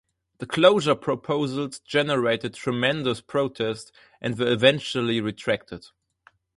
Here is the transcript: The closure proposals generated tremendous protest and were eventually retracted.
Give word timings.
The 0.39 0.47
closure 0.47 0.95
proposals 0.95 1.77
generated 1.77 2.55
tremendous 2.55 3.21
protest 3.21 3.91
and 4.19 4.35
were 4.35 4.51
eventually 4.51 5.21
retracted. 5.21 5.89